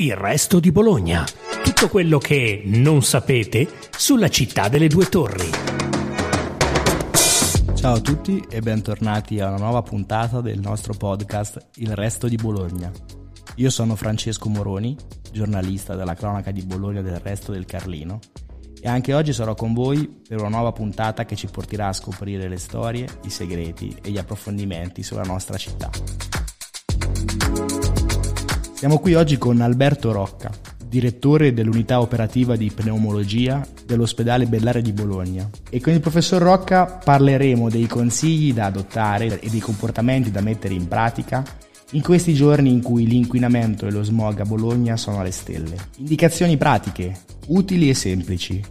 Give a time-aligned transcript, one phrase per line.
[0.00, 1.24] Il resto di Bologna.
[1.64, 5.50] Tutto quello che non sapete sulla città delle due torri.
[7.74, 12.36] Ciao a tutti e bentornati a una nuova puntata del nostro podcast Il resto di
[12.36, 12.92] Bologna.
[13.56, 14.96] Io sono Francesco Moroni,
[15.32, 18.20] giornalista della cronaca di Bologna del resto del Carlino
[18.80, 22.46] e anche oggi sarò con voi per una nuova puntata che ci porterà a scoprire
[22.46, 25.90] le storie, i segreti e gli approfondimenti sulla nostra città.
[28.78, 30.52] Siamo qui oggi con Alberto Rocca,
[30.86, 35.50] direttore dell'unità operativa di pneumologia dell'ospedale Bellare di Bologna.
[35.68, 40.74] E con il professor Rocca parleremo dei consigli da adottare e dei comportamenti da mettere
[40.74, 41.42] in pratica
[41.90, 45.74] in questi giorni in cui l'inquinamento e lo smog a Bologna sono alle stelle.
[45.96, 48.62] Indicazioni pratiche, utili e semplici,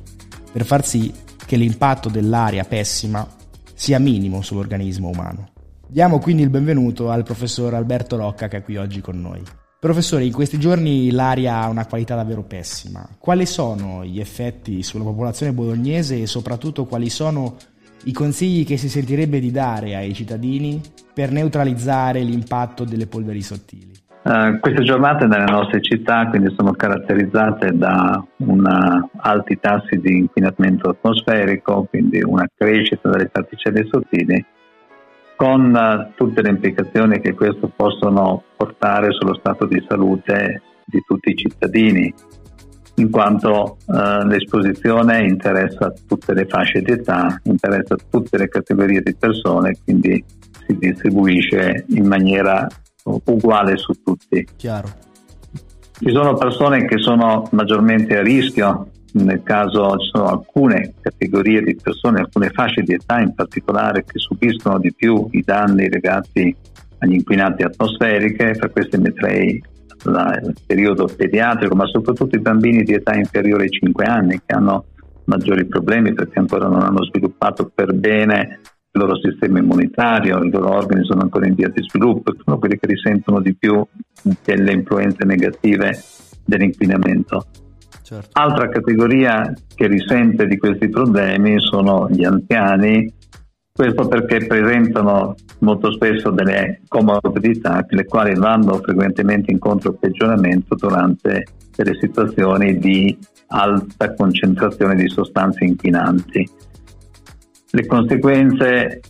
[0.50, 1.14] per far sì
[1.46, 3.28] che l'impatto dell'aria pessima
[3.74, 5.50] sia minimo sull'organismo umano.
[5.86, 9.44] Diamo quindi il benvenuto al professor Alberto Rocca che è qui oggi con noi.
[9.80, 13.08] Professore, in questi giorni l'aria ha una qualità davvero pessima.
[13.20, 17.58] Quali sono gli effetti sulla popolazione bolognese e soprattutto quali sono
[18.06, 20.82] i consigli che si sentirebbe di dare ai cittadini
[21.14, 23.92] per neutralizzare l'impatto delle polveri sottili?
[24.24, 30.90] Uh, queste giornate nelle nostre città quindi sono caratterizzate da una, alti tassi di inquinamento
[30.90, 34.44] atmosferico, quindi una crescita delle particelle sottili
[35.38, 41.30] con uh, tutte le implicazioni che questo possono portare sullo stato di salute di tutti
[41.30, 42.12] i cittadini,
[42.96, 49.16] in quanto uh, l'esposizione interessa tutte le fasce di età, interessa tutte le categorie di
[49.16, 50.26] persone, quindi
[50.66, 52.68] si distribuisce in maniera
[53.04, 54.46] uguale su tutti.
[54.56, 54.88] Chiaro.
[56.00, 61.76] Ci sono persone che sono maggiormente a rischio nel caso ci sono alcune categorie di
[61.76, 66.56] persone, alcune fasce di età in particolare che subiscono di più i danni legati
[67.00, 69.62] agli inquinanti atmosferiche, fra queste metterei
[70.06, 74.86] il periodo pediatrico, ma soprattutto i bambini di età inferiore ai 5 anni che hanno
[75.26, 78.60] maggiori problemi perché ancora non hanno sviluppato per bene
[78.92, 82.78] il loro sistema immunitario, i loro organi sono ancora in via di sviluppo, sono quelli
[82.80, 83.86] che risentono di più
[84.44, 86.00] delle influenze negative
[86.46, 87.46] dell'inquinamento.
[88.08, 88.30] Certo.
[88.40, 93.14] Altra categoria che risente di questi problemi sono gli anziani,
[93.70, 101.48] questo perché presentano molto spesso delle comorbidità le quali vanno frequentemente incontro al peggioramento durante
[101.76, 103.18] delle situazioni di
[103.48, 106.50] alta concentrazione di sostanze inquinanti.
[107.72, 109.02] Le conseguenze,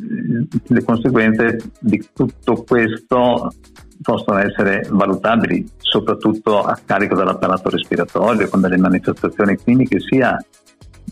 [0.00, 3.52] le conseguenze di tutto questo
[4.00, 10.36] possono essere valutabili soprattutto a carico dell'apparato respiratorio con delle manifestazioni cliniche sia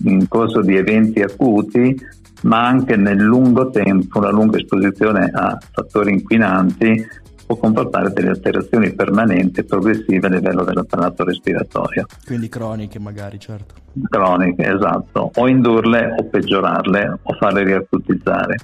[0.05, 1.97] in corso di eventi acuti
[2.43, 7.05] ma anche nel lungo tempo una lunga esposizione a fattori inquinanti
[7.47, 12.07] può comportare delle alterazioni permanenti e progressive a livello dell'apparato respiratorio.
[12.27, 13.75] Quindi croniche magari, certo.
[14.09, 18.57] Croniche, esatto, o indurle o peggiorarle o farle riacutizzare.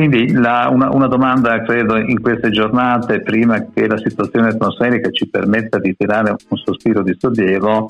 [0.00, 5.28] Quindi la, una, una, domanda credo in queste giornate, prima che la situazione atmosferica ci
[5.28, 7.86] permetta di tirare un sospiro di sollievo,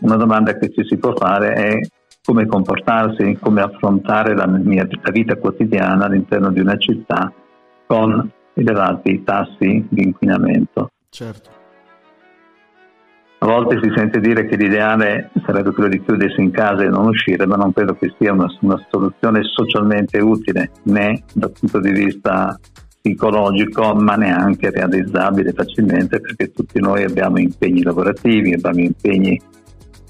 [0.00, 1.80] una domanda che ci si può fare è
[2.24, 7.30] come comportarsi, come affrontare la, mia, la vita quotidiana all'interno di una città
[7.86, 10.92] con elevati tassi di inquinamento.
[11.10, 11.61] Certo.
[13.42, 17.08] A volte si sente dire che l'ideale sarebbe quello di chiudersi in casa e non
[17.08, 21.90] uscire, ma non credo che sia una, una soluzione socialmente utile né dal punto di
[21.90, 22.56] vista
[23.00, 29.40] psicologico, ma neanche realizzabile facilmente perché tutti noi abbiamo impegni lavorativi, abbiamo impegni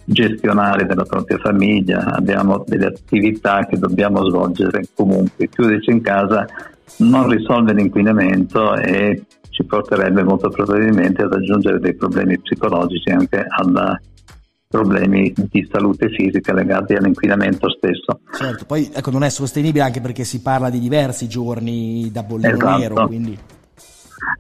[0.05, 5.49] gestionali della propria famiglia, abbiamo delle attività che dobbiamo svolgere comunque.
[5.49, 6.45] Chiuderci in casa
[6.99, 9.23] non risolve l'inquinamento e
[9.53, 13.63] ci porterebbe molto probabilmente ad aggiungere dei problemi psicologici anche a
[14.73, 18.21] problemi di salute fisica legati all'inquinamento stesso.
[18.33, 22.55] Certo, poi ecco, non è sostenibile anche perché si parla di diversi giorni da bollino
[22.55, 22.79] esatto.
[22.79, 23.39] nero, quindi...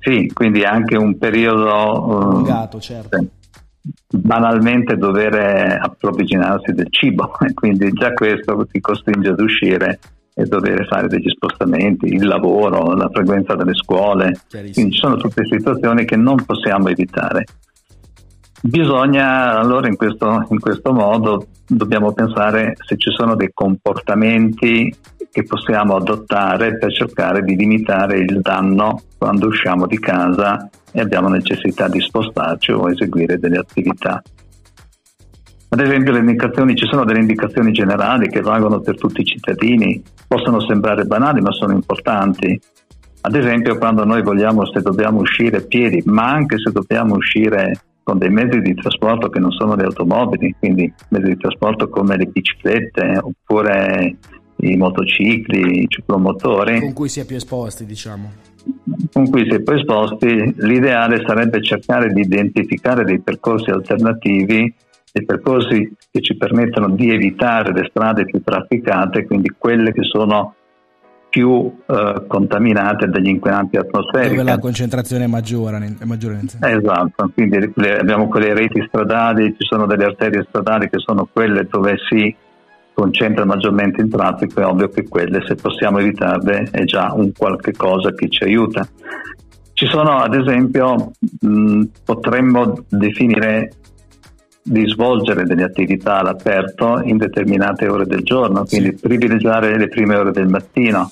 [0.01, 2.31] Sì, quindi anche un periodo...
[2.31, 3.27] Allungato, uh, certo.
[4.09, 9.99] Banalmente dover approvvigionarsi del cibo, quindi già questo ti costringe ad uscire
[10.35, 15.45] e dover fare degli spostamenti, il lavoro, la frequenza delle scuole, quindi ci sono tutte
[15.45, 17.45] situazioni che non possiamo evitare.
[18.65, 24.95] Bisogna allora in questo, in questo modo dobbiamo pensare se ci sono dei comportamenti
[25.33, 31.29] che possiamo adottare per cercare di limitare il danno quando usciamo di casa e abbiamo
[31.29, 34.23] necessità di spostarci o eseguire delle attività.
[35.73, 36.13] Ad esempio
[36.75, 41.51] ci sono delle indicazioni generali che valgono per tutti i cittadini, possono sembrare banali ma
[41.51, 42.61] sono importanti.
[43.23, 47.73] Ad esempio quando noi vogliamo, se dobbiamo uscire a piedi, ma anche se dobbiamo uscire
[48.03, 52.19] con dei mezzi di trasporto che non sono le automobili, quindi mezzi di trasporto come
[52.19, 54.17] le biciclette oppure
[54.57, 56.81] i motocicli, i ciclomotori.
[56.81, 58.31] Con cui si è più esposti, diciamo.
[59.11, 64.75] Con cui si è più esposti, l'ideale sarebbe cercare di identificare dei percorsi alternativi,
[65.13, 70.55] dei percorsi che ci permettono di evitare le strade più trafficate, quindi quelle che sono
[71.29, 74.37] più eh, contaminate dagli inquinanti atmosferici.
[74.37, 75.97] Dove la concentrazione è maggiore.
[75.99, 81.29] È maggiore esatto, quindi abbiamo quelle reti stradali, ci sono delle arterie stradali che sono
[81.31, 82.35] quelle dove si
[82.95, 87.73] concentra maggiormente il traffico, è ovvio che quelle se possiamo evitarle è già un qualche
[87.73, 88.87] cosa che ci aiuta.
[89.73, 93.71] Ci sono ad esempio, mh, potremmo definire
[94.63, 100.31] di svolgere delle attività all'aperto in determinate ore del giorno, quindi privilegiare le prime ore
[100.31, 101.11] del mattino,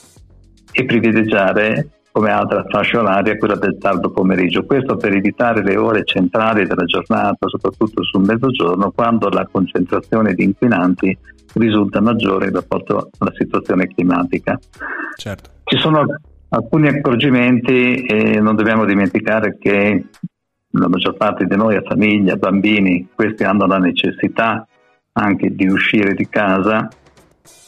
[0.73, 4.65] e privilegiare come altra fascia oraria quella del tardo pomeriggio.
[4.65, 10.45] Questo per evitare le ore centrali della giornata, soprattutto sul mezzogiorno, quando la concentrazione di
[10.45, 11.17] inquinanti
[11.55, 14.59] risulta maggiore in rapporto alla situazione climatica.
[15.17, 15.51] Certo.
[15.65, 16.05] Ci sono
[16.51, 20.05] alcuni accorgimenti e non dobbiamo dimenticare che
[20.73, 24.67] la maggior parte di noi ha famiglia, bambini, questi hanno la necessità
[25.13, 26.89] anche di uscire di casa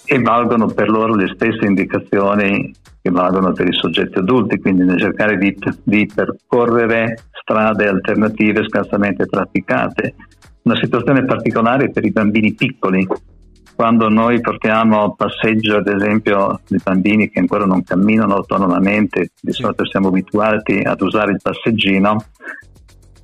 [0.05, 5.01] e valgono per loro le stesse indicazioni che valgono per i soggetti adulti, quindi nel
[5.01, 10.15] cercare di, di percorrere strade alternative scarsamente trafficate.
[10.63, 13.07] Una situazione particolare per i bambini piccoli.
[13.75, 19.53] Quando noi portiamo a passeggio, ad esempio, dei bambini che ancora non camminano autonomamente, di
[19.53, 22.25] solito siamo abituati ad usare il passeggino,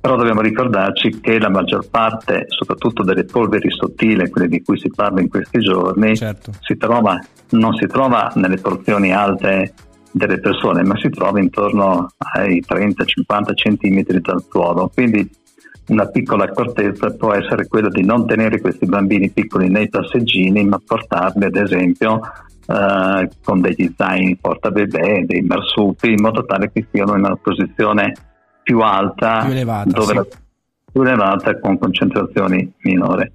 [0.01, 4.89] però dobbiamo ricordarci che la maggior parte, soprattutto delle polveri sottili, quelle di cui si
[4.89, 6.53] parla in questi giorni, certo.
[6.61, 7.19] si trova,
[7.51, 9.73] non si trova nelle porzioni alte
[10.11, 14.89] delle persone, ma si trova intorno ai 30-50 cm dal suolo.
[14.93, 15.29] Quindi
[15.87, 20.79] una piccola accortezza può essere quella di non tenere questi bambini piccoli nei passeggini, ma
[20.83, 22.21] portarli ad esempio
[22.67, 27.35] eh, con degli zaini porta bebè, dei marsupi, in modo tale che siano in una
[27.35, 28.13] posizione
[28.69, 30.13] più alta, più elevata, dove sì.
[30.13, 30.25] la,
[30.91, 33.31] più elevata con concentrazioni minori.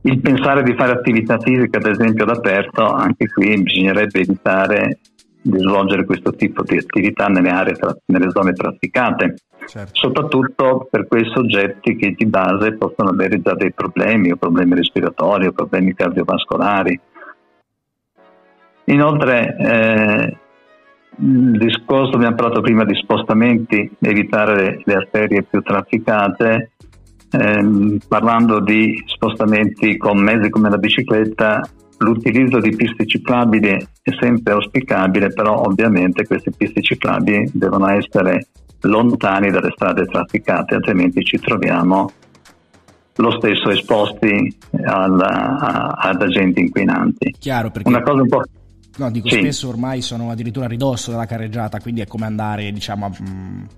[0.00, 4.98] Il pensare di fare attività fisica, ad esempio all'aperto, anche qui bisognerebbe evitare
[5.40, 7.76] di svolgere questo tipo di attività nelle aree,
[8.06, 9.36] nelle zone trafficate,
[9.66, 9.90] certo.
[9.92, 15.46] soprattutto per quei soggetti che di base possono avere già dei problemi, o problemi respiratori,
[15.46, 17.00] o problemi cardiovascolari.
[18.86, 20.36] Inoltre, eh,
[21.18, 26.72] il discorso, abbiamo parlato prima di spostamenti, evitare le, le arterie più trafficate,
[27.30, 31.60] ehm, parlando di spostamenti con mezzi come la bicicletta,
[31.98, 33.70] l'utilizzo di piste ciclabili
[34.02, 38.48] è sempre auspicabile, però ovviamente queste piste ciclabili devono essere
[38.80, 42.10] lontani dalle strade trafficate, altrimenti ci troviamo
[43.16, 47.34] lo stesso esposti al, a, ad agenti inquinanti.
[47.38, 47.88] Chiaro, perché...
[47.88, 48.42] Una cosa un po'
[48.96, 49.38] No, dico sì.
[49.38, 53.10] spesso ormai sono addirittura a ridosso della carreggiata, quindi è come andare diciamo a,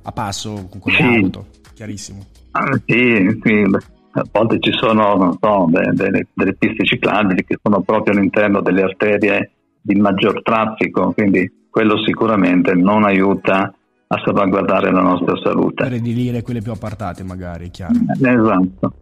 [0.03, 1.31] a passo con quelle sì.
[1.75, 2.25] chiarissimo.
[2.53, 3.65] Ah, sì, sì,
[4.13, 9.53] a volte ci sono so, delle, delle, piste ciclabili che sono proprio all'interno delle arterie
[9.81, 13.73] di maggior traffico, quindi quello sicuramente non aiuta
[14.09, 15.85] a salvaguardare la nostra salute.
[15.85, 17.95] Per edilire quelle più appartate magari, chiaro.
[18.19, 18.95] Esatto.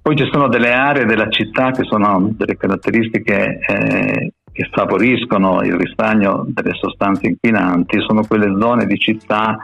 [0.00, 5.74] Poi ci sono delle aree della città che sono delle caratteristiche eh, che favoriscono il
[5.74, 9.56] ristagno delle sostanze inquinanti sono quelle zone di città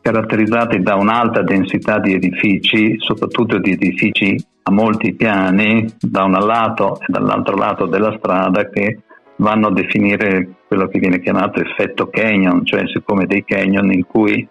[0.00, 7.00] caratterizzate da un'alta densità di edifici, soprattutto di edifici a molti piani, da un lato
[7.00, 9.00] e dall'altro lato della strada che
[9.36, 14.46] vanno a definire quello che viene chiamato effetto canyon, cioè siccome dei canyon in cui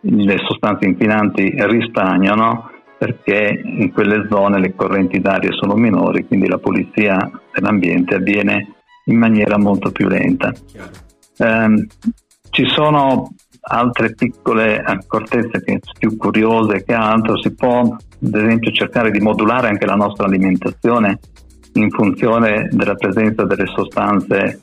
[0.00, 6.58] le sostanze inquinanti ristagnano perché in quelle zone le correnti d'aria sono minori, quindi la
[6.58, 7.16] pulizia
[7.52, 8.71] dell'ambiente avviene
[9.06, 10.52] in maniera molto più lenta.
[11.38, 11.86] Eh,
[12.50, 19.10] ci sono altre piccole accortezze che più curiose che altro, si può ad esempio cercare
[19.10, 21.18] di modulare anche la nostra alimentazione
[21.74, 24.58] in funzione della presenza delle sostanze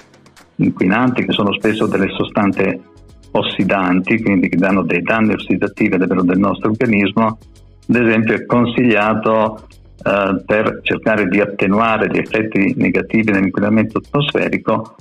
[0.58, 2.81] inquinanti che sono spesso delle sostanze
[3.31, 7.38] ossidanti, quindi che danno dei danni ossidativi a livello del nostro organismo.
[7.88, 9.67] Ad esempio è consigliato
[10.03, 14.96] eh, per cercare di attenuare gli effetti negativi dell'inquinamento atmosferico,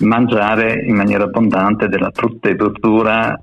[0.00, 3.40] mangiare in maniera abbondante della frutta e verdura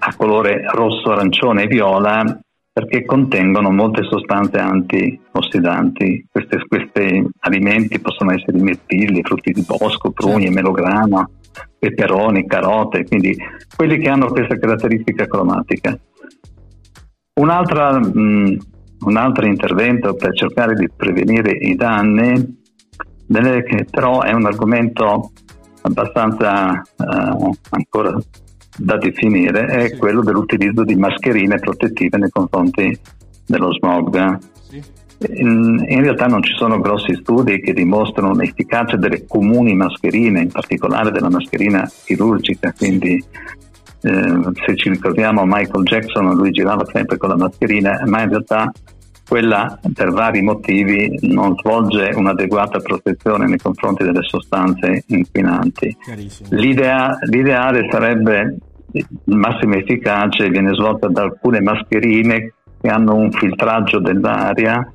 [0.00, 2.40] a colore rosso, arancione e viola
[2.78, 6.26] perché contengono molte sostanze antiossidanti.
[6.30, 10.54] Questi, questi alimenti possono essere mirtilli, frutti di bosco, prugni, certo.
[10.54, 11.30] melograno,
[11.76, 13.36] peperoni, carote, quindi
[13.74, 15.98] quelli che hanno questa caratteristica cromatica.
[17.40, 18.58] Un'altra, mh,
[19.00, 22.56] un altro intervento per cercare di prevenire i danni,
[23.26, 25.32] che però è un argomento
[25.82, 28.18] abbastanza uh, ancora
[28.76, 32.98] da definire, è quello dell'utilizzo di mascherine protettive nei confronti
[33.46, 34.38] dello smog.
[35.30, 40.50] In, in, realtà non ci sono grossi studi che dimostrano l'efficacia delle comuni mascherine, in
[40.50, 43.22] particolare della mascherina chirurgica, quindi
[44.00, 48.72] eh, se ci ricordiamo Michael Jackson lui girava sempre con la mascherina, ma in realtà
[49.28, 55.94] quella per vari motivi non svolge un'adeguata protezione nei confronti delle sostanze inquinanti.
[56.50, 58.56] L'idea, l'ideale sarebbe
[58.92, 64.92] il massimo efficace viene svolta da alcune mascherine che hanno un filtraggio dell'aria,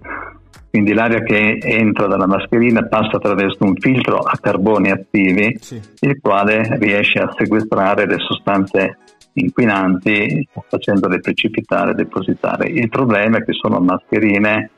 [0.74, 5.80] quindi l'aria che entra dalla mascherina passa attraverso un filtro a carboni attivi, sì.
[6.00, 8.98] il quale riesce a sequestrare le sostanze
[9.34, 12.70] inquinanti facendole precipitare e depositare.
[12.70, 14.72] Il problema è che sono mascherine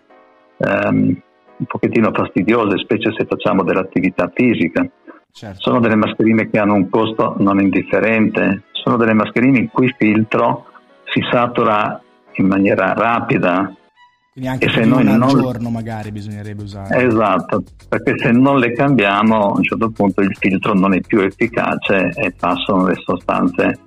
[0.58, 1.22] ehm,
[1.60, 4.86] un pochettino fastidiose, specie se facciamo dell'attività fisica.
[5.32, 5.62] Certo.
[5.62, 9.96] Sono delle mascherine che hanno un costo non indifferente, sono delle mascherine in cui il
[9.98, 10.66] filtro
[11.06, 12.02] si satura
[12.34, 13.74] in maniera rapida.
[14.36, 15.22] Quindi anche se noi non...
[15.22, 17.06] al giorno magari bisognerebbe usare.
[17.06, 21.22] Esatto, perché se non le cambiamo a un certo punto il filtro non è più
[21.22, 23.80] efficace e passano le sostanze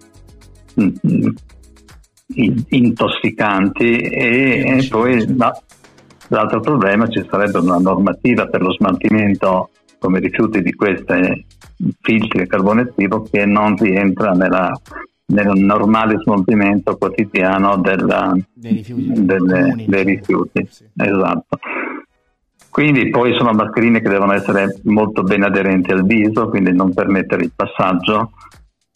[0.80, 5.52] mm, mm, intossicanti e, e poi no,
[6.28, 11.44] l'altro problema ci sarebbe una normativa per lo smaltimento come rifiuti di questi
[12.00, 14.72] filtri a carbone attivo che non rientra nella
[15.30, 19.24] nel normale smaltimento quotidiano della, dei rifiuti.
[19.24, 20.66] Delle, dei rifiuti.
[20.70, 20.84] Sì.
[20.96, 21.58] Esatto.
[22.70, 27.42] Quindi poi sono mascherine che devono essere molto ben aderenti al viso, quindi non permettere
[27.42, 28.32] il passaggio.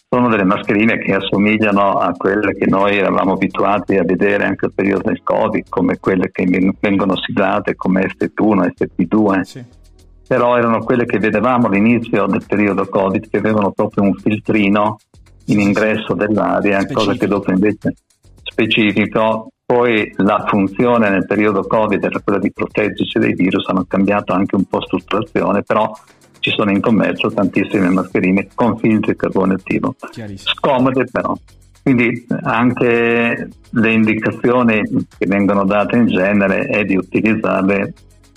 [0.08, 4.74] Sono delle mascherine che assomigliano a quelle che noi eravamo abituati a vedere anche al
[4.74, 6.46] periodo del Covid, come quelle che
[6.80, 9.40] vengono siglate come FP1, FP2.
[9.40, 9.64] Sì.
[10.28, 14.98] Però erano quelle che vedevamo all'inizio del periodo Covid, che avevano proprio un filtrino
[15.46, 17.00] in ingresso dell'aria, specifico.
[17.00, 17.94] cosa che dopo invece
[18.42, 19.48] specifico.
[19.64, 24.54] Poi la funzione nel periodo Covid era quella di proteggerci dai virus, hanno cambiato anche
[24.54, 25.90] un po' strutturazione, però
[26.40, 29.94] ci sono in commercio tantissime mascherine con filtri carbone attivo,
[30.34, 31.34] scomode però.
[31.82, 34.82] Quindi anche le indicazioni
[35.16, 37.94] che vengono date in genere è di utilizzarle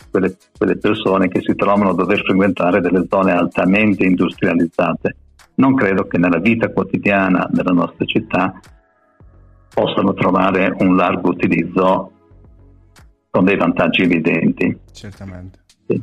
[0.09, 5.15] quelle, quelle persone che si trovano a dover frequentare delle zone altamente industrializzate
[5.55, 8.59] non credo che nella vita quotidiana della nostra città
[9.73, 12.11] possano trovare un largo utilizzo
[13.29, 14.77] con dei vantaggi evidenti.
[14.91, 15.59] Certamente.
[15.87, 16.01] Sì.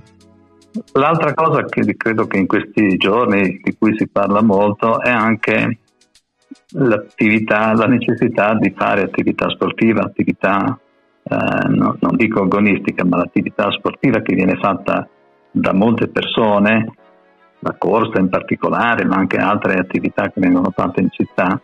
[0.92, 5.78] L'altra cosa che credo che in questi giorni di cui si parla molto è anche
[6.74, 10.78] l'attività, la necessità di fare attività sportiva, attività
[11.24, 15.06] eh, no, non dico agonistica, ma l'attività sportiva che viene fatta
[15.50, 16.92] da molte persone
[17.62, 21.60] la corsa in particolare, ma anche altre attività che vengono fatte in città,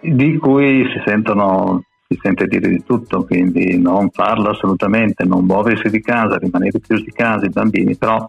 [0.00, 5.88] di cui si sentono si sente dire di tutto, quindi non farlo assolutamente, non muoversi
[5.88, 8.28] di casa, rimanere chiusi in casa i bambini, però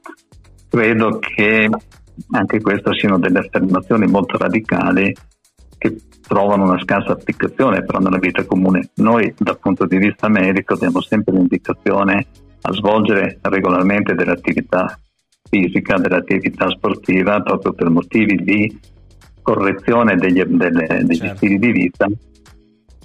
[0.69, 1.69] credo che
[2.31, 5.13] anche queste siano delle affermazioni molto radicali
[5.77, 8.89] che trovano una scarsa applicazione però nella vita comune.
[8.95, 12.25] Noi dal punto di vista medico diamo sempre l'indicazione
[12.61, 14.97] a svolgere regolarmente delle attività
[15.49, 18.79] fisica, dell'attività sportiva, proprio per motivi di
[19.45, 21.35] correzione degli, delle, degli certo.
[21.37, 22.07] stili di vita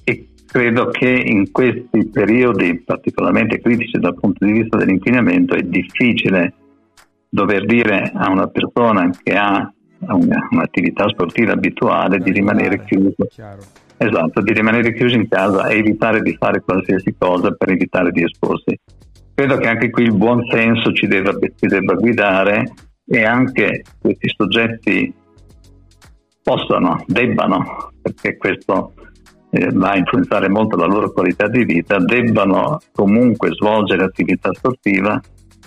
[0.05, 6.55] e credo che in questi periodi particolarmente critici dal punto di vista dell'inquinamento è difficile
[7.29, 9.71] dover dire a una persona che ha
[10.01, 13.29] una, un'attività sportiva abituale di rimanere chiuso.
[13.99, 18.23] Esatto, di rimanere chiuso in casa e evitare di fare qualsiasi cosa per evitare di
[18.23, 18.81] esporsi
[19.41, 22.75] credo che anche qui il buon senso ci debba, ci debba guidare
[23.07, 25.15] e anche questi soggetti
[26.43, 28.93] possano, debbano, perché questo
[29.51, 35.19] eh, va a influenzare molto la loro qualità di vita, debbano comunque svolgere attività sportiva.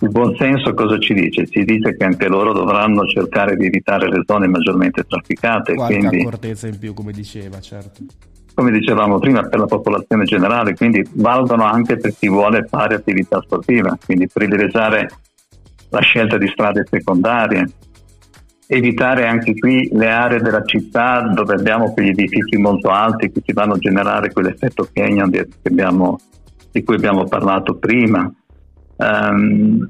[0.02, 1.48] Il buon senso cosa ci dice?
[1.48, 5.74] Ci dice che anche loro dovranno cercare di evitare le zone maggiormente trafficate.
[5.74, 6.20] Qualche quindi...
[6.20, 8.04] accortezza in più, come diceva, certo
[8.54, 13.42] come dicevamo prima, per la popolazione generale, quindi valgono anche per chi vuole fare attività
[13.42, 15.10] sportiva, quindi privilegiare
[15.90, 17.66] la scelta di strade secondarie,
[18.68, 23.54] evitare anche qui le aree della città dove abbiamo quegli edifici molto alti che ci
[23.54, 26.18] vanno a generare quell'effetto canyon di, abbiamo,
[26.72, 28.32] di cui abbiamo parlato prima.
[28.96, 29.90] Um,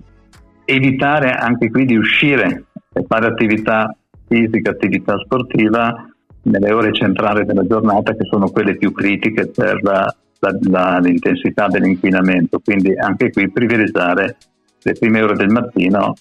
[0.65, 3.93] evitare anche qui di uscire e fare attività
[4.27, 6.12] fisica, attività sportiva
[6.43, 11.67] nelle ore centrali della giornata che sono quelle più critiche per la, la, la, l'intensità
[11.67, 12.59] dell'inquinamento.
[12.59, 14.37] Quindi anche qui privilegiare
[14.81, 16.13] le prime ore del mattino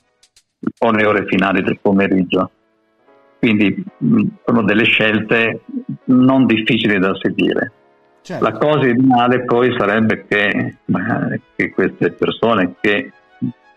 [0.78, 2.50] o le ore finali del pomeriggio.
[3.38, 5.62] Quindi mh, sono delle scelte
[6.04, 7.72] non difficili da seguire.
[8.22, 8.44] Certo.
[8.44, 10.76] La cosa ideale poi sarebbe che,
[11.56, 13.10] che, queste persone che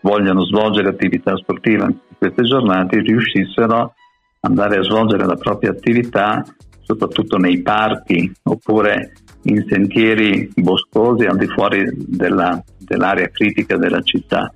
[0.02, 3.90] vogliono svolgere attività sportiva in queste giornate riuscissero ad
[4.46, 6.44] andare a svolgere la propria attività
[6.82, 9.12] soprattutto nei parchi oppure
[9.42, 14.52] in sentieri boscosi al di fuori della, dell'area critica della città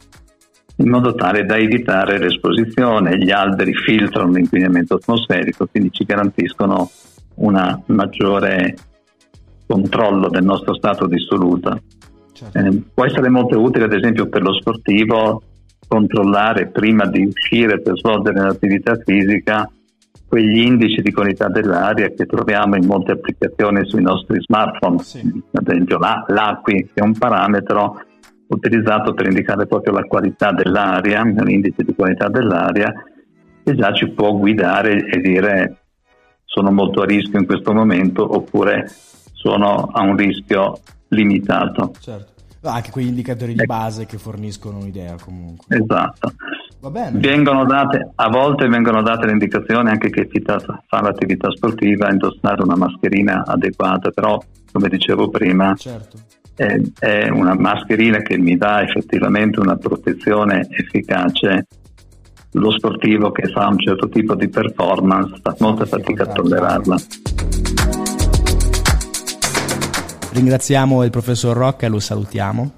[0.76, 3.18] in modo tale da evitare l'esposizione.
[3.18, 6.90] Gli alberi filtrano l'inquinamento atmosferico, quindi ci garantiscono
[7.37, 8.76] un maggiore
[9.66, 11.82] controllo del nostro stato di salute.
[12.32, 12.59] Certo.
[12.59, 15.42] Eh, può essere molto utile, ad esempio, per lo sportivo
[15.87, 19.70] controllare prima di uscire per svolgere un'attività fisica
[20.30, 25.18] quegli indici di qualità dell'aria che troviamo in molte applicazioni sui nostri smartphone, sì.
[25.50, 28.00] ad esempio l'AQUI che è un parametro
[28.46, 32.92] utilizzato per indicare proprio la qualità dell'aria, l'indice di qualità dell'aria,
[33.64, 35.78] che già ci può guidare e dire
[36.44, 38.88] sono molto a rischio in questo momento oppure
[39.32, 41.92] sono a un rischio limitato.
[41.99, 42.28] Certo.
[42.62, 43.75] Anche quegli indicatori di ecco.
[43.75, 45.76] base che forniscono un'idea comunque.
[45.76, 46.34] Esatto.
[47.12, 52.62] Vengono date, a volte vengono date le indicazioni anche che chi fa l'attività sportiva indossare
[52.62, 56.16] una mascherina adeguata, però come dicevo prima certo
[56.99, 61.66] è, una mascherina che mi dà effettivamente una protezione efficace.
[62.52, 66.96] Lo sportivo che fa un certo tipo di performance fa molta fatica a tollerarla.
[70.32, 72.72] Ringraziamo il professor Rocca e lo salutiamo.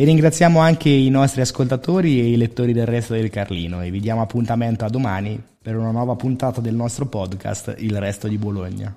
[0.00, 4.00] E ringraziamo anche i nostri ascoltatori e i lettori del resto del Carlino e vi
[4.00, 8.96] diamo appuntamento a domani per una nuova puntata del nostro podcast Il Resto di Bologna.